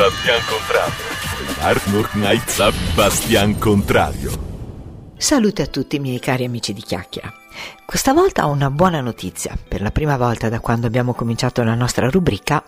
[0.00, 1.04] Bastian Contrario.
[1.60, 4.30] Arnold Knight Bastian Contrario.
[5.18, 7.30] Salute a tutti i miei cari amici di chiacchiera.
[7.84, 9.58] Questa volta ho una buona notizia.
[9.68, 12.64] Per la prima volta da quando abbiamo cominciato la nostra rubrica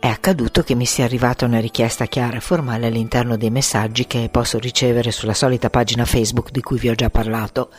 [0.00, 4.28] è accaduto che mi sia arrivata una richiesta chiara e formale all'interno dei messaggi che
[4.28, 7.70] posso ricevere sulla solita pagina Facebook di cui vi ho già parlato.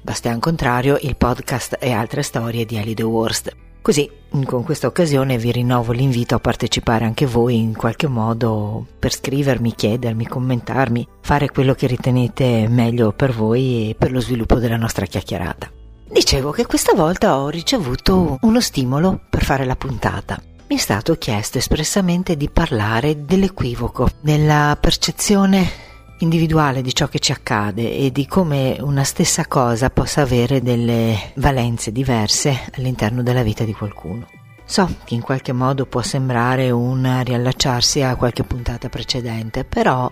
[0.00, 3.54] Bastian Contrario, il podcast e altre storie di Ali The Worst.
[3.82, 4.08] Così,
[4.44, 9.74] con questa occasione vi rinnovo l'invito a partecipare anche voi in qualche modo per scrivermi,
[9.74, 15.04] chiedermi, commentarmi, fare quello che ritenete meglio per voi e per lo sviluppo della nostra
[15.04, 15.68] chiacchierata.
[16.08, 20.40] Dicevo che questa volta ho ricevuto uno stimolo per fare la puntata.
[20.68, 25.91] Mi è stato chiesto espressamente di parlare dell'equivoco, della percezione
[26.22, 31.32] individuale di ciò che ci accade e di come una stessa cosa possa avere delle
[31.34, 34.28] valenze diverse all'interno della vita di qualcuno.
[34.64, 40.10] So che in qualche modo può sembrare un riallacciarsi a qualche puntata precedente, però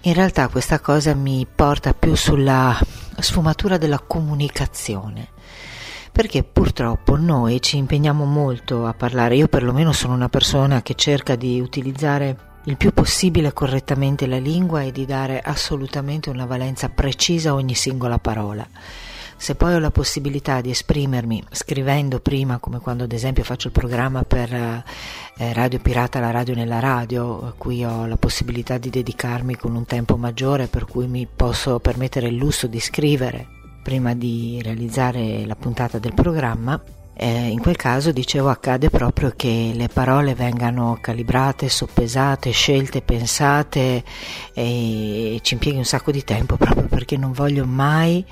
[0.00, 2.76] in realtà questa cosa mi porta più sulla
[3.18, 5.28] sfumatura della comunicazione
[6.10, 11.36] perché purtroppo noi ci impegniamo molto a parlare, io perlomeno sono una persona che cerca
[11.36, 17.50] di utilizzare il più possibile correttamente la lingua e di dare assolutamente una valenza precisa
[17.50, 18.66] a ogni singola parola.
[19.36, 23.72] Se poi ho la possibilità di esprimermi scrivendo prima, come quando ad esempio faccio il
[23.72, 24.84] programma per eh,
[25.52, 29.84] Radio Pirata, la radio nella radio, a cui ho la possibilità di dedicarmi con un
[29.84, 33.48] tempo maggiore, per cui mi posso permettere il lusso di scrivere
[33.82, 36.80] prima di realizzare la puntata del programma,
[37.14, 44.02] eh, in quel caso, dicevo, accade proprio che le parole vengano calibrate, soppesate, scelte, pensate
[44.54, 48.24] e ci impieghi un sacco di tempo proprio perché non voglio mai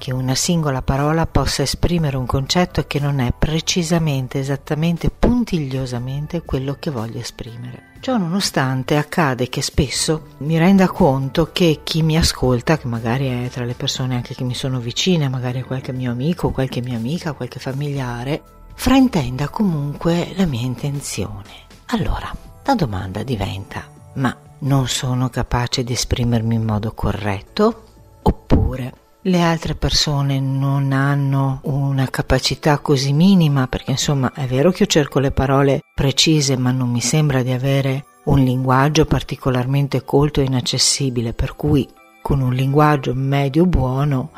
[0.00, 6.76] che una singola parola possa esprimere un concetto che non è precisamente, esattamente, puntigliosamente quello
[6.78, 7.88] che voglio esprimere.
[8.00, 13.50] Ciò nonostante accade che spesso mi renda conto che chi mi ascolta, che magari è
[13.50, 17.34] tra le persone anche che mi sono vicine, magari qualche mio amico, qualche mia amica,
[17.34, 18.40] qualche familiare,
[18.72, 21.68] fraintenda comunque la mia intenzione.
[21.88, 27.84] Allora, la domanda diventa, ma non sono capace di esprimermi in modo corretto?
[28.22, 34.84] Oppure le altre persone non hanno una capacità così minima, perché insomma è vero che
[34.84, 40.40] io cerco le parole precise, ma non mi sembra di avere un linguaggio particolarmente colto
[40.40, 41.86] e inaccessibile, per cui
[42.22, 44.30] con un linguaggio medio buono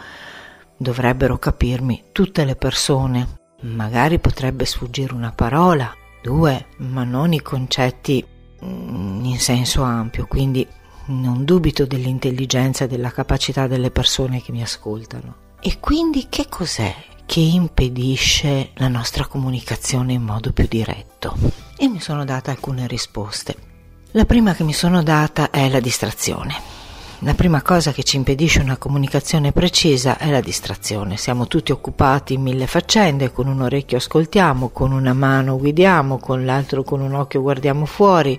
[0.76, 3.40] dovrebbero capirmi tutte le persone.
[3.60, 8.24] Magari potrebbe sfuggire una parola, due, ma non i concetti
[8.64, 10.66] mm, in senso ampio, quindi
[11.06, 15.36] non dubito dell'intelligenza e della capacità delle persone che mi ascoltano.
[15.60, 21.36] E quindi che cos'è che impedisce la nostra comunicazione in modo più diretto?
[21.76, 23.56] E mi sono data alcune risposte.
[24.12, 26.71] La prima che mi sono data è la distrazione.
[27.24, 31.16] La prima cosa che ci impedisce una comunicazione precisa è la distrazione.
[31.16, 36.44] Siamo tutti occupati in mille faccende, con un orecchio ascoltiamo, con una mano guidiamo, con
[36.44, 38.36] l'altro con un occhio guardiamo fuori,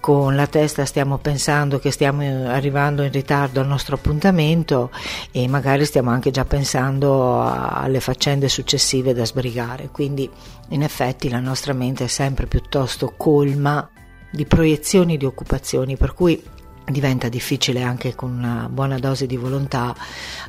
[0.00, 4.90] con la testa stiamo pensando che stiamo arrivando in ritardo al nostro appuntamento
[5.30, 9.88] e magari stiamo anche già pensando alle faccende successive da sbrigare.
[9.92, 10.28] Quindi
[10.70, 13.88] in effetti la nostra mente è sempre piuttosto colma
[14.32, 16.42] di proiezioni di occupazioni, per cui
[16.90, 19.94] diventa difficile anche con una buona dose di volontà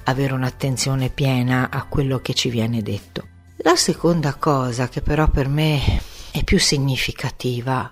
[0.03, 3.27] avere un'attenzione piena a quello che ci viene detto.
[3.57, 7.91] La seconda cosa che però per me è più significativa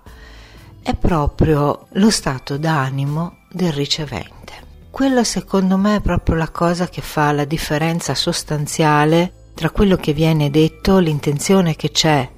[0.82, 4.38] è proprio lo stato d'animo del ricevente.
[4.90, 10.12] Quella secondo me è proprio la cosa che fa la differenza sostanziale tra quello che
[10.12, 12.28] viene detto, l'intenzione che c'è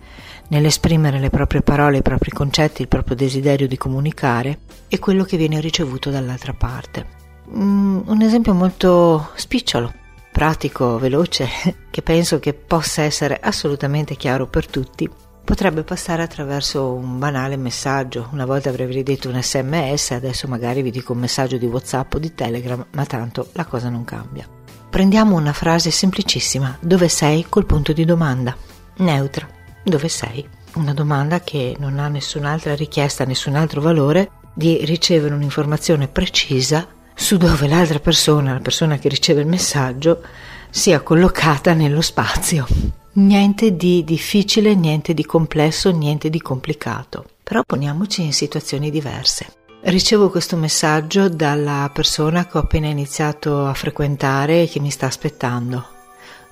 [0.53, 5.39] nell'esprimere le proprie parole, i propri concetti, il proprio desiderio di comunicare e quello che
[5.39, 7.21] viene ricevuto dall'altra parte.
[7.55, 9.93] Mm, un esempio molto spicciolo,
[10.31, 11.49] pratico, veloce,
[11.91, 15.09] che penso che possa essere assolutamente chiaro per tutti,
[15.43, 18.29] potrebbe passare attraverso un banale messaggio.
[18.33, 22.19] Una volta avrei detto un sms, adesso magari vi dico un messaggio di WhatsApp o
[22.19, 24.47] di Telegram, ma tanto la cosa non cambia.
[24.91, 28.55] Prendiamo una frase semplicissima, dove sei col punto di domanda,
[28.97, 30.47] neutra dove sei?
[30.75, 37.37] Una domanda che non ha nessun'altra richiesta, nessun altro valore di ricevere un'informazione precisa su
[37.37, 40.23] dove l'altra persona, la persona che riceve il messaggio,
[40.71, 42.67] sia collocata nello spazio.
[43.15, 47.27] Niente di difficile, niente di complesso, niente di complicato.
[47.43, 49.53] Però poniamoci in situazioni diverse.
[49.83, 55.07] Ricevo questo messaggio dalla persona che ho appena iniziato a frequentare e che mi sta
[55.07, 55.85] aspettando.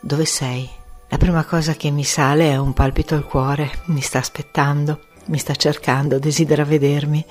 [0.00, 0.68] Dove sei?
[1.10, 5.00] La prima cosa che mi sale è un palpito al cuore, mi sta aspettando.
[5.26, 7.24] mi sta cercando, desidera vedermi.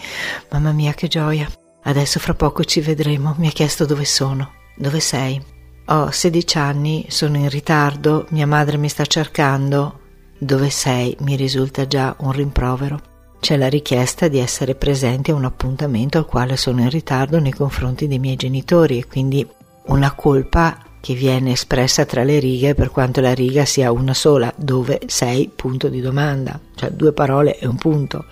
[0.52, 1.50] Mamma mia, che gioia.
[1.84, 3.36] Adesso fra poco ci vedremo.
[3.38, 4.52] Mi ha chiesto dove sono.
[4.76, 5.42] Dove sei?
[5.88, 10.00] Ho 16 anni, sono in ritardo, mia madre mi sta cercando.
[10.38, 11.16] Dove sei?
[11.22, 13.02] Mi risulta già un rimprovero.
[13.40, 17.54] C'è la richiesta di essere presente a un appuntamento al quale sono in ritardo nei
[17.54, 19.48] confronti dei miei genitori e quindi
[19.86, 24.54] una colpa che viene espressa tra le righe per quanto la riga sia una sola,
[24.56, 28.26] dove sei, punto di domanda, cioè due parole e un punto.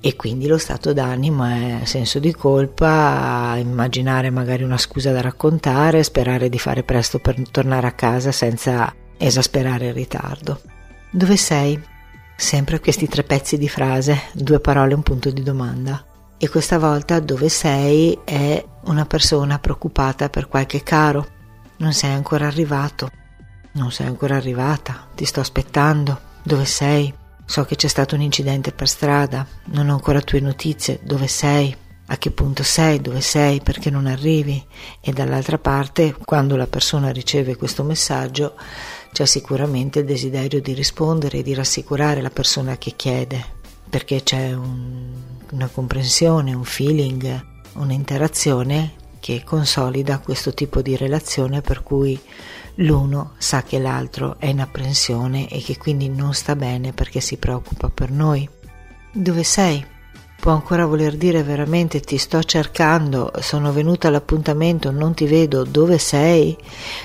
[0.00, 6.04] E quindi lo stato d'animo è senso di colpa, immaginare magari una scusa da raccontare,
[6.04, 10.60] sperare di fare presto per tornare a casa senza esasperare il ritardo.
[11.10, 11.80] Dove sei?
[12.36, 16.04] Sempre questi tre pezzi di frase, due parole e un punto di domanda.
[16.38, 21.26] E questa volta dove sei è una persona preoccupata per qualche caro.
[21.78, 23.10] Non sei ancora arrivato.
[23.72, 25.06] Non sei ancora arrivata.
[25.14, 26.20] Ti sto aspettando.
[26.42, 27.12] Dove sei?
[27.44, 29.46] So che c'è stato un incidente per strada.
[29.66, 30.98] Non ho ancora tue notizie.
[31.02, 31.76] Dove sei?
[32.06, 33.00] A che punto sei?
[33.00, 33.60] Dove sei?
[33.60, 34.64] Perché non arrivi?
[35.00, 38.54] E dall'altra parte, quando la persona riceve questo messaggio,
[39.12, 43.44] c'è sicuramente il desiderio di rispondere e di rassicurare la persona che chiede,
[43.88, 45.12] perché c'è un,
[45.52, 47.44] una comprensione, un feeling,
[47.74, 52.18] un'interazione che consolida questo tipo di relazione per cui
[52.76, 57.36] l'uno sa che l'altro è in apprensione e che quindi non sta bene perché si
[57.36, 58.48] preoccupa per noi.
[59.12, 59.84] Dove sei?
[60.48, 65.98] Può ancora voler dire veramente ti sto cercando, sono venuta all'appuntamento, non ti vedo, dove
[65.98, 66.56] sei?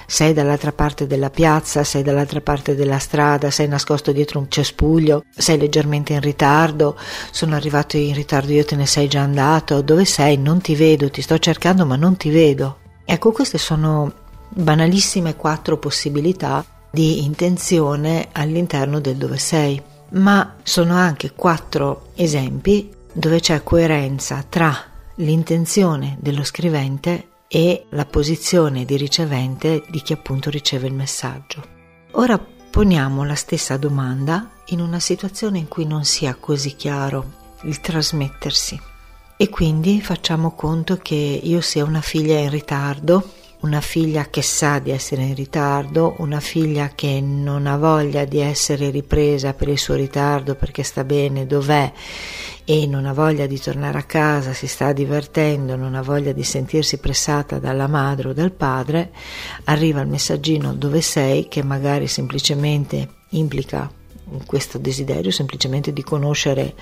[0.07, 5.25] Sei dall'altra parte della piazza, sei dall'altra parte della strada, sei nascosto dietro un cespuglio,
[5.30, 6.98] sei leggermente in ritardo,
[7.31, 10.38] sono arrivato in ritardo, io te ne sei già andato, dove sei?
[10.38, 12.78] Non ti vedo, ti sto cercando ma non ti vedo.
[13.04, 14.10] Ecco, queste sono
[14.48, 19.81] banalissime quattro possibilità di intenzione all'interno del dove sei,
[20.12, 24.75] ma sono anche quattro esempi dove c'è coerenza tra
[25.18, 31.63] l'intenzione dello scrivente e la posizione di ricevente di chi appunto riceve il messaggio.
[32.13, 37.80] Ora poniamo la stessa domanda in una situazione in cui non sia così chiaro il
[37.80, 38.81] trasmettersi
[39.38, 44.80] e quindi facciamo conto che io sia una figlia in ritardo una figlia che sa
[44.80, 49.77] di essere in ritardo, una figlia che non ha voglia di essere ripresa per il
[49.77, 51.92] suo ritardo perché sta bene dov'è
[52.65, 56.44] e non ha voglia di tornare a casa, si sta divertendo, non ha voglia di
[56.44, 59.12] sentirsi pressata dalla madre o dal padre,
[59.65, 61.48] arriva il messaggino dove sei?
[61.48, 63.92] che magari semplicemente implica
[64.45, 66.74] questo desiderio semplicemente di conoscere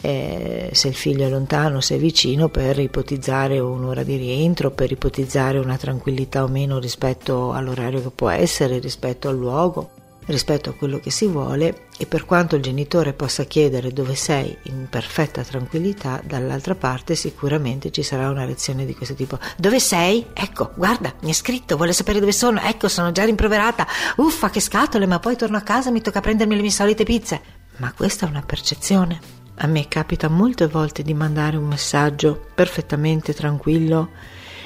[0.00, 4.92] eh, se il figlio è lontano, se è vicino, per ipotizzare un'ora di rientro, per
[4.92, 9.95] ipotizzare una tranquillità o meno rispetto all'orario che può essere, rispetto al luogo
[10.26, 14.56] rispetto a quello che si vuole e per quanto il genitore possa chiedere dove sei
[14.64, 19.38] in perfetta tranquillità, dall'altra parte sicuramente ci sarà una reazione di questo tipo.
[19.56, 20.26] Dove sei?
[20.32, 22.60] Ecco, guarda, mi ha scritto, vuole sapere dove sono.
[22.60, 23.86] Ecco, sono già rimproverata.
[24.16, 27.04] Uffa, che scatole, ma poi torno a casa e mi tocca prendermi le mie solite
[27.04, 27.40] pizze.
[27.78, 29.20] Ma questa è una percezione.
[29.58, 34.10] A me capita molte volte di mandare un messaggio perfettamente tranquillo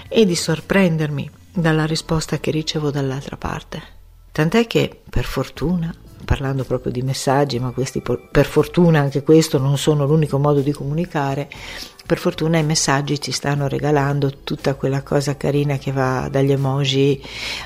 [0.08, 3.98] e di sorprendermi dalla risposta che ricevo dall'altra parte.
[4.32, 5.94] Tant'è che, per fortuna,
[6.24, 10.72] parlando proprio di messaggi, ma questi per fortuna anche questo non sono l'unico modo di
[10.72, 11.48] comunicare,
[12.06, 17.22] per fortuna i messaggi ci stanno regalando tutta quella cosa carina che va dagli emoji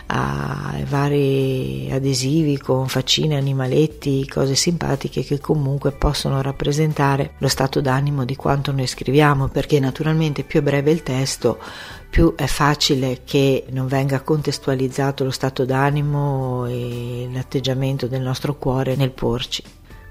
[0.09, 8.27] ai vari adesivi con faccine, animaletti, cose simpatiche che comunque possono rappresentare lo stato d'animo
[8.27, 11.59] di quanto noi scriviamo, perché naturalmente più è breve il testo,
[12.15, 18.95] più è facile che non venga contestualizzato lo stato d'animo e l'atteggiamento del nostro cuore
[18.95, 19.65] nel porci.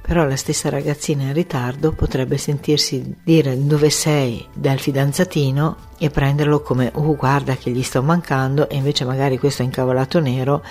[0.06, 5.92] Però la stessa ragazzina in ritardo potrebbe sentirsi dire dove sei dal fidanzatino?
[6.04, 8.68] e prenderlo come oh guarda che gli sto mancando.
[8.68, 10.62] E invece magari questo è incavolato nero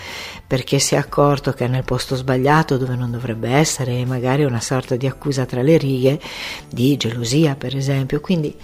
[0.47, 4.45] perché si è accorto che è nel posto sbagliato dove non dovrebbe essere e magari
[4.45, 6.21] una sorta di accusa tra le righe
[6.69, 8.21] di gelosia per esempio.
[8.21, 8.55] Quindi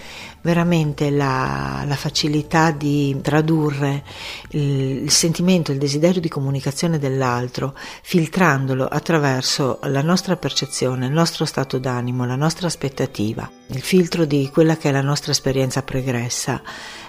[0.42, 4.04] veramente la, la facilità di tradurre
[4.50, 11.44] il, il sentimento, il desiderio di comunicazione dell'altro filtrandolo attraverso la nostra percezione, il nostro
[11.44, 16.62] stato d'animo, la nostra aspettativa, il filtro di quella che è la nostra esperienza pregressa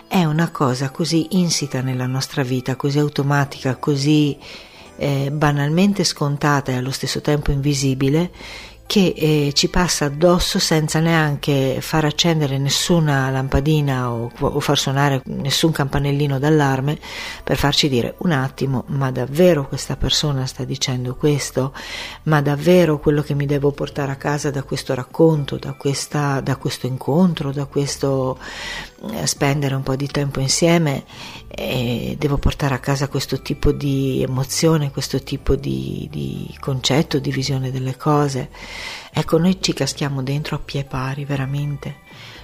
[0.08, 4.38] è una cosa così insita nella nostra vita, così automatica, così
[4.98, 8.32] eh, banalmente scontata e allo stesso tempo invisibile,
[8.90, 15.22] che eh, ci passa addosso senza neanche far accendere nessuna lampadina o, o, far suonare
[15.26, 16.98] nessun campanellino d'allarme
[17.44, 21.72] per farci dire un attimo, ma davvero questa persona sta dicendo questo?
[22.24, 26.56] Ma davvero quello che mi devo portare a casa da questo racconto, da, questa, da
[26.56, 28.40] questo incontro, da questo
[29.12, 31.04] eh, spendere un po' di tempo insieme,
[31.48, 37.32] eh, devo portare a casa questo tipo di emozione, questo tipo di, di concetto, di
[37.32, 38.50] visione delle cose?
[39.12, 41.98] Ecco, noi ci caschiamo dentro a pie pari, veramente.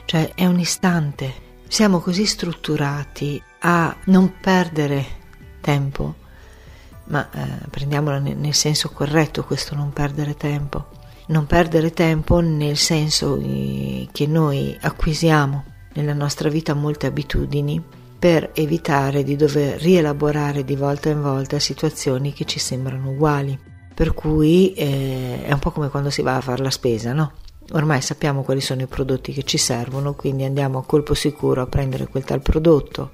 [0.06, 1.44] Cioè, è un istante.
[1.68, 5.24] Siamo così strutturati a non perdere
[5.62, 6.16] tempo,
[7.06, 10.90] ma eh, prendiamolo nel, nel senso corretto questo non perdere tempo.
[11.28, 15.64] Non perdere tempo nel senso eh, che noi acquisiamo
[15.94, 17.82] nella nostra vita molte abitudini
[18.18, 23.74] per evitare di dover rielaborare di volta in volta situazioni che ci sembrano uguali.
[23.96, 27.32] Per cui eh, è un po' come quando si va a fare la spesa, no?
[27.72, 31.68] Ormai sappiamo quali sono i prodotti che ci servono, quindi andiamo a colpo sicuro a
[31.68, 33.12] prendere quel tal prodotto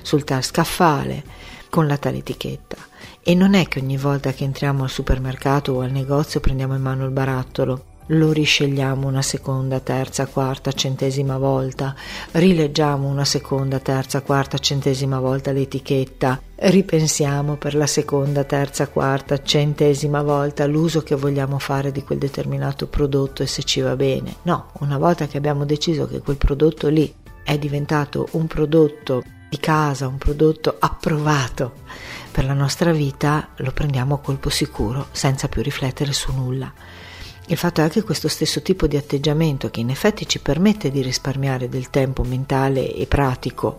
[0.00, 1.22] sul tal scaffale
[1.68, 2.76] con la tale etichetta.
[3.22, 6.80] E non è che ogni volta che entriamo al supermercato o al negozio prendiamo in
[6.80, 11.94] mano il barattolo lo riscegliamo una seconda, terza, quarta, centesima volta,
[12.32, 20.22] rileggiamo una seconda, terza, quarta, centesima volta l'etichetta, ripensiamo per la seconda, terza, quarta, centesima
[20.22, 24.36] volta l'uso che vogliamo fare di quel determinato prodotto e se ci va bene.
[24.42, 27.12] No, una volta che abbiamo deciso che quel prodotto lì
[27.44, 31.72] è diventato un prodotto di casa, un prodotto approvato
[32.30, 36.72] per la nostra vita, lo prendiamo a colpo sicuro, senza più riflettere su nulla.
[37.50, 41.02] Il fatto è che questo stesso tipo di atteggiamento, che in effetti ci permette di
[41.02, 43.78] risparmiare del tempo mentale e pratico,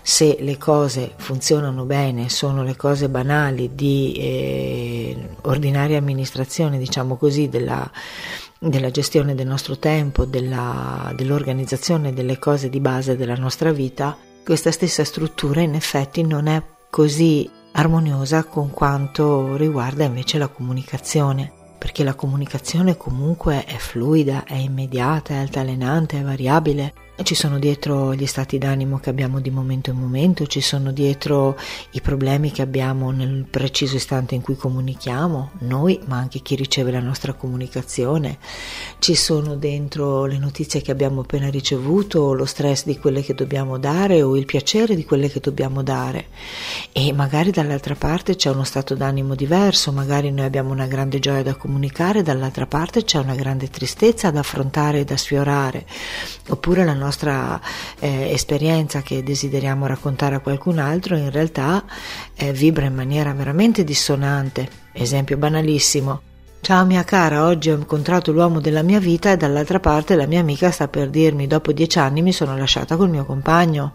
[0.00, 7.50] se le cose funzionano bene, sono le cose banali di eh, ordinaria amministrazione, diciamo così,
[7.50, 7.90] della,
[8.58, 14.70] della gestione del nostro tempo, della, dell'organizzazione delle cose di base della nostra vita, questa
[14.70, 22.04] stessa struttura in effetti non è così armoniosa con quanto riguarda invece la comunicazione perché
[22.04, 28.26] la comunicazione comunque è fluida, è immediata, è altalenante, è variabile ci sono dietro gli
[28.26, 31.56] stati d'animo che abbiamo di momento in momento, ci sono dietro
[31.92, 36.90] i problemi che abbiamo nel preciso istante in cui comunichiamo, noi, ma anche chi riceve
[36.90, 38.38] la nostra comunicazione,
[38.98, 43.78] ci sono dentro le notizie che abbiamo appena ricevuto, lo stress di quelle che dobbiamo
[43.78, 46.28] dare o il piacere di quelle che dobbiamo dare.
[46.92, 51.42] E magari dall'altra parte c'è uno stato d'animo diverso, magari noi abbiamo una grande gioia
[51.42, 55.84] da comunicare, dall'altra parte c'è una grande tristezza da affrontare e da sfiorare,
[56.48, 57.60] oppure la nostra nostra
[57.98, 61.84] eh, esperienza che desideriamo raccontare a qualcun altro in realtà
[62.36, 64.68] eh, vibra in maniera veramente dissonante.
[64.92, 66.22] Esempio banalissimo.
[66.62, 70.40] Ciao mia cara, oggi ho incontrato l'uomo della mia vita e dall'altra parte la mia
[70.40, 73.92] amica sta per dirmi dopo dieci anni mi sono lasciata col mio compagno.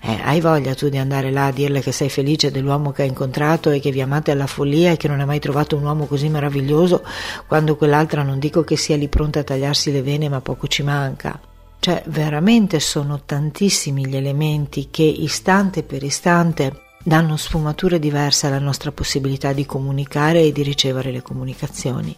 [0.00, 3.08] Eh, hai voglia tu di andare là a dirle che sei felice dell'uomo che hai
[3.08, 6.06] incontrato e che vi amate alla follia e che non hai mai trovato un uomo
[6.06, 7.04] così meraviglioso
[7.46, 10.82] quando quell'altra non dico che sia lì pronta a tagliarsi le vene ma poco ci
[10.82, 11.38] manca.
[11.86, 18.90] Cioè veramente sono tantissimi gli elementi che istante per istante danno sfumature diverse alla nostra
[18.90, 22.12] possibilità di comunicare e di ricevere le comunicazioni.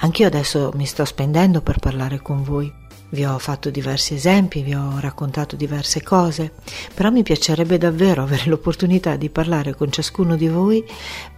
[0.00, 2.70] Anch'io adesso mi sto spendendo per parlare con voi.
[3.14, 6.50] Vi ho fatto diversi esempi, vi ho raccontato diverse cose,
[6.94, 10.84] però mi piacerebbe davvero avere l'opportunità di parlare con ciascuno di voi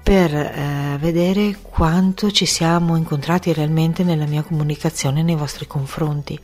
[0.02, 6.40] per eh, vedere quanto ci siamo incontrati realmente nella mia comunicazione nei vostri confronti,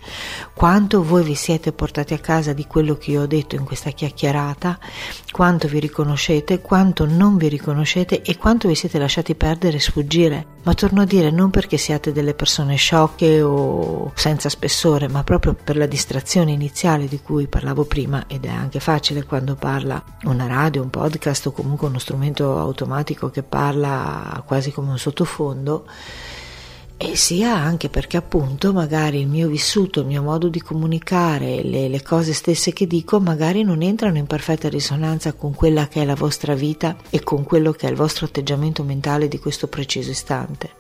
[0.53, 3.91] quanto voi vi siete portati a casa di quello che io ho detto in questa
[3.91, 4.79] chiacchierata,
[5.31, 10.47] quanto vi riconoscete, quanto non vi riconoscete e quanto vi siete lasciati perdere e sfuggire.
[10.65, 15.55] Ma torno a dire non perché siate delle persone sciocche o senza spessore, ma proprio
[15.55, 20.47] per la distrazione iniziale di cui parlavo prima ed è anche facile quando parla una
[20.47, 25.85] radio, un podcast o comunque uno strumento automatico che parla quasi come un sottofondo
[27.05, 31.89] e sia anche perché appunto magari il mio vissuto, il mio modo di comunicare, le,
[31.89, 36.05] le, cose stesse che dico magari non entrano in perfetta risonanza con quella che è
[36.05, 40.13] la vostra vita e con quello che è il vostro atteggiamento mentale di questo preciso
[40.13, 40.71] istante.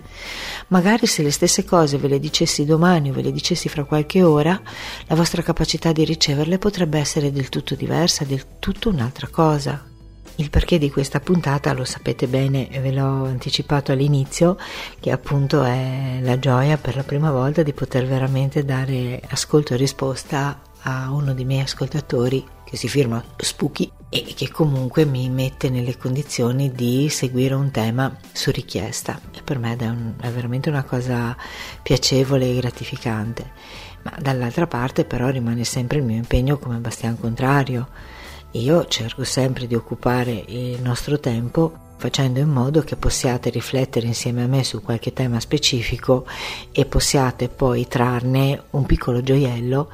[0.68, 4.22] Magari se le stesse cose ve le dicessi domani o ve le dicessi fra qualche
[4.22, 4.60] ora,
[5.08, 9.91] la vostra capacità di riceverle potrebbe essere del tutto diversa, del tutto un'altra cosa.
[10.36, 14.56] Il perché di questa puntata lo sapete bene, ve l'ho anticipato all'inizio,
[14.98, 19.76] che appunto è la gioia per la prima volta di poter veramente dare ascolto e
[19.76, 25.68] risposta a uno dei miei ascoltatori che si firma Spooky e che comunque mi mette
[25.68, 29.20] nelle condizioni di seguire un tema su richiesta.
[29.34, 31.36] E per me è, un, è veramente una cosa
[31.82, 33.50] piacevole e gratificante.
[34.02, 37.88] Ma dall'altra parte però rimane sempre il mio impegno come bastian contrario
[38.52, 44.42] io cerco sempre di occupare il nostro tempo facendo in modo che possiate riflettere insieme
[44.42, 46.26] a me su qualche tema specifico
[46.72, 49.88] e possiate poi trarne un piccolo gioiello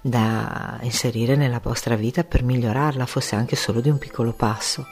[0.00, 4.86] da inserire nella vostra vita per migliorarla, fosse anche solo di un piccolo passo.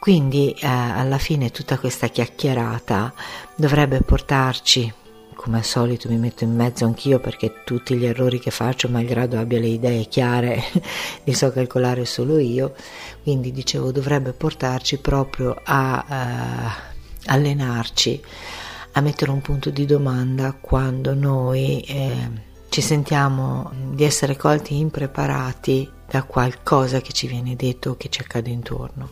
[0.00, 3.12] Quindi eh, alla fine tutta questa chiacchierata
[3.54, 4.92] dovrebbe portarci,
[5.34, 9.38] come al solito mi metto in mezzo anch'io perché tutti gli errori che faccio, malgrado
[9.38, 10.62] abbia le idee chiare,
[11.24, 12.74] li so calcolare solo io,
[13.22, 16.92] quindi dicevo dovrebbe portarci proprio a eh,
[17.26, 18.22] allenarci,
[18.92, 21.80] a mettere un punto di domanda quando noi...
[21.80, 28.08] Eh, ci sentiamo di essere colti impreparati da qualcosa che ci viene detto o che
[28.08, 29.10] ci accade intorno.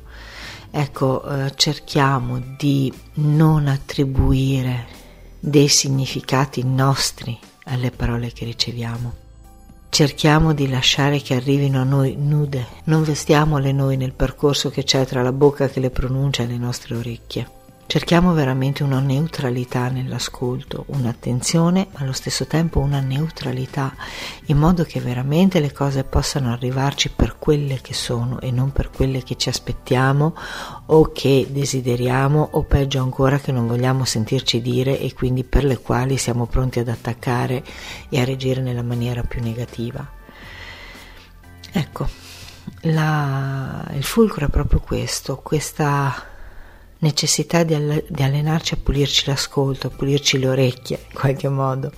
[0.69, 4.87] Ecco, eh, cerchiamo di non attribuire
[5.45, 9.13] dei significati nostri alle parole che riceviamo.
[9.89, 15.05] Cerchiamo di lasciare che arrivino a noi nude, non vestiamole noi nel percorso che c'è
[15.05, 17.62] tra la bocca che le pronuncia e le nostre orecchie.
[17.93, 23.95] Cerchiamo veramente una neutralità nell'ascolto, un'attenzione, ma allo stesso tempo una neutralità,
[24.47, 28.89] in modo che veramente le cose possano arrivarci per quelle che sono e non per
[28.89, 30.35] quelle che ci aspettiamo
[30.87, 35.77] o che desideriamo o peggio ancora che non vogliamo sentirci dire e quindi per le
[35.77, 37.63] quali siamo pronti ad attaccare
[38.09, 40.11] e a reagire nella maniera più negativa.
[41.71, 42.09] Ecco,
[42.85, 46.31] la, il fulcro è proprio questo, questa
[47.02, 51.92] necessità di, all- di allenarci a pulirci l'ascolto, a pulirci le orecchie in qualche modo,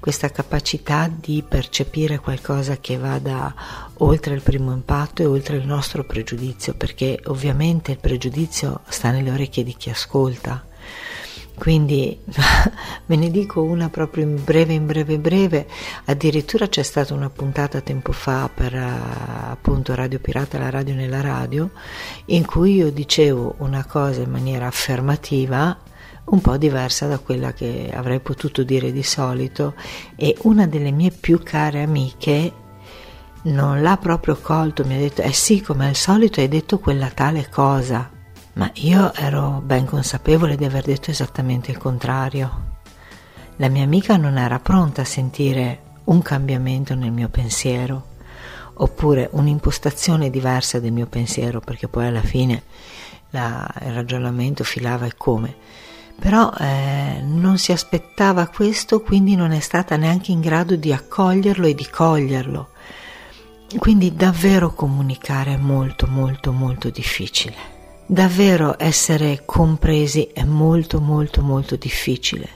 [0.00, 3.54] questa capacità di percepire qualcosa che vada
[3.98, 9.30] oltre il primo impatto e oltre il nostro pregiudizio, perché ovviamente il pregiudizio sta nelle
[9.30, 10.64] orecchie di chi ascolta
[11.56, 12.18] quindi
[13.06, 15.66] ve ne dico una proprio in breve, in breve, breve.
[16.04, 21.20] Addirittura c'è stata una puntata tempo fa per uh, appunto Radio Pirata, la radio nella
[21.20, 21.70] radio,
[22.26, 25.76] in cui io dicevo una cosa in maniera affermativa
[26.26, 29.74] un po' diversa da quella che avrei potuto dire di solito
[30.16, 32.52] e una delle mie più care amiche
[33.42, 37.10] non l'ha proprio colto, mi ha detto eh sì, come al solito hai detto quella
[37.10, 38.10] tale cosa
[38.56, 42.74] ma io ero ben consapevole di aver detto esattamente il contrario.
[43.56, 48.14] La mia amica non era pronta a sentire un cambiamento nel mio pensiero,
[48.74, 52.62] oppure un'impostazione diversa del mio pensiero, perché poi alla fine
[53.30, 55.54] la, il ragionamento filava e come.
[56.18, 61.66] Però eh, non si aspettava questo, quindi non è stata neanche in grado di accoglierlo
[61.66, 62.70] e di coglierlo.
[63.76, 67.75] Quindi davvero comunicare è molto molto molto difficile.
[68.08, 72.48] Davvero essere compresi è molto molto molto difficile,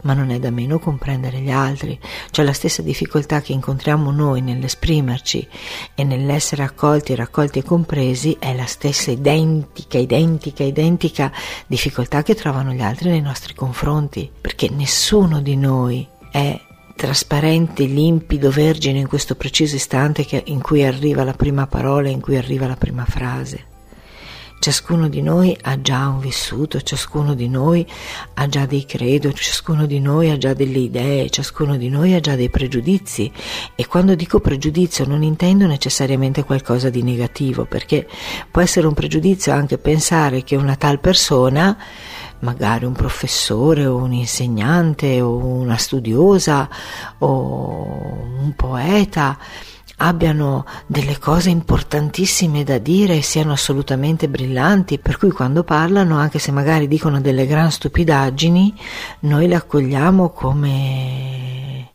[0.00, 1.96] ma non è da meno comprendere gli altri,
[2.32, 5.46] cioè la stessa difficoltà che incontriamo noi nell'esprimerci
[5.94, 11.30] e nell'essere accolti, raccolti e compresi è la stessa identica, identica, identica
[11.68, 16.60] difficoltà che trovano gli altri nei nostri confronti, perché nessuno di noi è
[16.96, 22.36] trasparente, limpido, vergine in questo preciso istante in cui arriva la prima parola, in cui
[22.36, 23.69] arriva la prima frase.
[24.60, 27.86] Ciascuno di noi ha già un vissuto, ciascuno di noi
[28.34, 32.20] ha già dei credo, ciascuno di noi ha già delle idee, ciascuno di noi ha
[32.20, 33.32] già dei pregiudizi.
[33.74, 38.06] E quando dico pregiudizio non intendo necessariamente qualcosa di negativo perché
[38.50, 41.78] può essere un pregiudizio anche pensare che una tal persona
[42.40, 46.68] magari un professore o un insegnante o una studiosa
[47.16, 49.38] o un poeta
[50.02, 56.38] abbiano delle cose importantissime da dire e siano assolutamente brillanti, per cui quando parlano, anche
[56.38, 58.74] se magari dicono delle gran stupidaggini,
[59.20, 61.92] noi le accogliamo come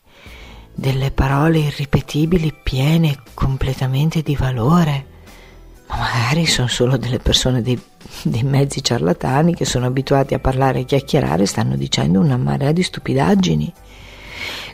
[0.74, 5.14] delle parole irripetibili, piene completamente di valore.
[5.88, 7.80] Ma magari sono solo delle persone, dei,
[8.22, 12.72] dei mezzi ciarlatani che sono abituati a parlare e chiacchierare e stanno dicendo una marea
[12.72, 13.74] di stupidaggini.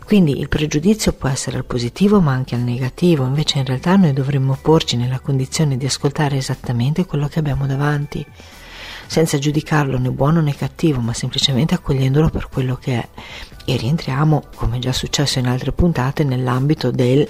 [0.06, 4.14] Quindi il pregiudizio può essere al positivo ma anche al negativo, invece in realtà noi
[4.14, 8.26] dovremmo porci nella condizione di ascoltare esattamente quello che abbiamo davanti,
[9.08, 13.08] senza giudicarlo né buono né cattivo, ma semplicemente accogliendolo per quello che è.
[13.66, 17.28] E rientriamo, come già successo in altre puntate, nell'ambito del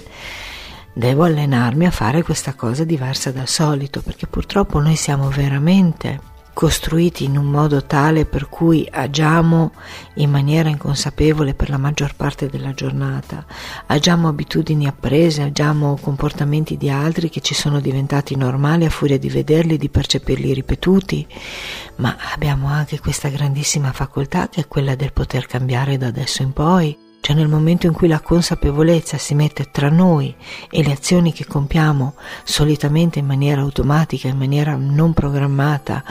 [0.94, 7.24] devo allenarmi a fare questa cosa diversa dal solito, perché purtroppo noi siamo veramente costruiti
[7.24, 9.72] in un modo tale per cui agiamo
[10.14, 13.44] in maniera inconsapevole per la maggior parte della giornata,
[13.86, 19.28] agiamo abitudini apprese, agiamo comportamenti di altri che ci sono diventati normali a furia di
[19.28, 21.26] vederli, di percepirli ripetuti,
[21.96, 26.52] ma abbiamo anche questa grandissima facoltà che è quella del poter cambiare da adesso in
[26.52, 30.34] poi cioè nel momento in cui la consapevolezza si mette tra noi
[30.68, 36.02] e le azioni che compiamo solitamente in maniera automatica, in maniera non programmata,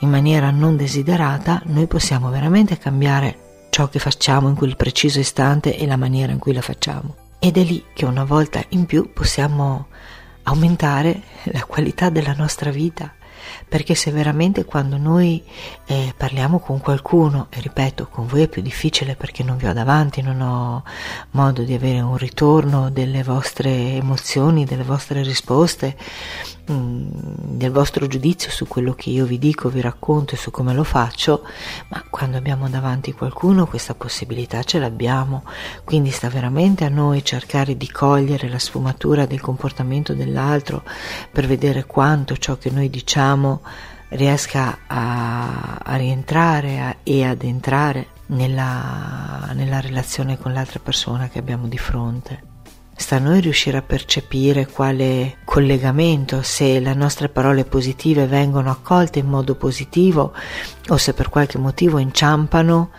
[0.00, 5.78] in maniera non desiderata, noi possiamo veramente cambiare ciò che facciamo in quel preciso istante
[5.78, 7.14] e la maniera in cui la facciamo.
[7.38, 9.86] Ed è lì che una volta in più possiamo
[10.42, 13.14] aumentare la qualità della nostra vita,
[13.68, 15.42] perché se veramente quando noi
[15.86, 19.72] eh, parliamo con qualcuno, e ripeto, con voi è più difficile perché non vi ho
[19.72, 20.82] davanti, non ho
[21.32, 25.96] modo di avere un ritorno delle vostre emozioni, delle vostre risposte,
[26.66, 30.82] del vostro giudizio su quello che io vi dico, vi racconto e su come lo
[30.82, 31.42] faccio,
[31.88, 35.44] ma quando abbiamo davanti qualcuno questa possibilità ce l'abbiamo,
[35.84, 40.82] quindi sta veramente a noi cercare di cogliere la sfumatura del comportamento dell'altro
[41.30, 43.62] per vedere quanto ciò che noi diciamo
[44.08, 51.38] riesca a, a rientrare a, e ad entrare nella, nella relazione con l'altra persona che
[51.38, 52.54] abbiamo di fronte.
[52.98, 59.18] Sta a noi riuscire a percepire quale collegamento, se le nostre parole positive vengono accolte
[59.18, 60.32] in modo positivo
[60.88, 62.90] o se per qualche motivo inciampano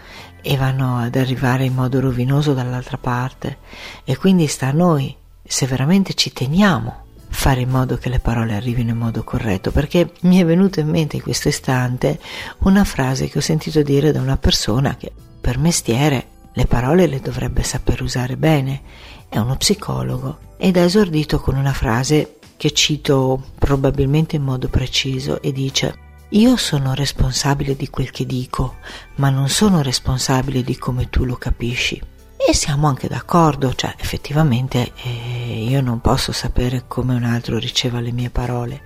[0.41, 3.57] e vanno ad arrivare in modo rovinoso dall'altra parte.
[4.03, 8.53] E quindi sta a noi, se veramente ci teniamo, fare in modo che le parole
[8.53, 12.19] arrivino in modo corretto, perché mi è venuta in mente in questo istante
[12.59, 17.19] una frase che ho sentito dire da una persona che per mestiere le parole le
[17.19, 18.81] dovrebbe saper usare bene,
[19.29, 25.39] è uno psicologo ed ha esordito con una frase che cito probabilmente in modo preciso
[25.39, 28.77] e dice io sono responsabile di quel che dico,
[29.17, 32.01] ma non sono responsabile di come tu lo capisci.
[32.35, 37.99] E siamo anche d'accordo, cioè effettivamente eh, io non posso sapere come un altro riceva
[37.99, 38.81] le mie parole,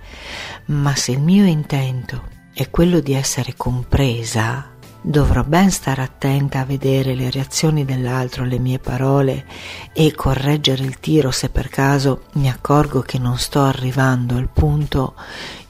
[0.66, 4.71] ma se il mio intento è quello di essere compresa
[5.04, 9.44] Dovrò ben stare attenta a vedere le reazioni dell'altro alle mie parole
[9.92, 15.16] e correggere il tiro se per caso mi accorgo che non sto arrivando al punto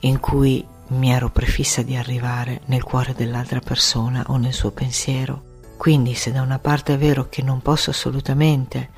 [0.01, 5.45] in cui mi ero prefissa di arrivare nel cuore dell'altra persona o nel suo pensiero.
[5.79, 8.91] Quindi se da una parte è vero che non posso assolutamente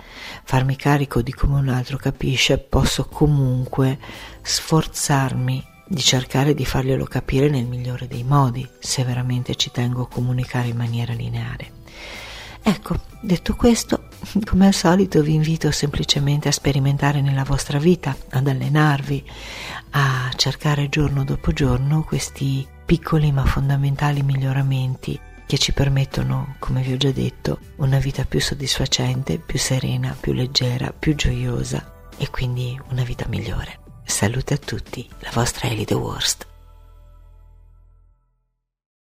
[0.43, 3.99] farmi carico di come un altro capisce, posso comunque
[4.43, 10.09] sforzarmi di cercare di farglielo capire nel migliore dei modi, se veramente ci tengo a
[10.09, 11.83] comunicare in maniera lineare.
[12.67, 14.09] Ecco, detto questo,
[14.45, 19.23] come al solito vi invito semplicemente a sperimentare nella vostra vita, ad allenarvi,
[19.91, 26.95] a cercare giorno dopo giorno questi piccoli ma fondamentali miglioramenti che ci permettono, come vi
[26.95, 32.81] ho già detto, una vita più soddisfacente, più serena, più leggera, più gioiosa e quindi
[32.89, 33.84] una vita migliore.
[34.07, 36.54] Salute a tutti, la vostra Ellie Worst.